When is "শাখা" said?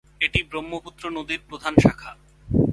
1.83-2.11